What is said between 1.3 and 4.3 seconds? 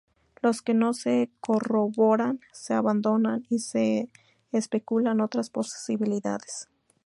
corroboran, se abandonan y se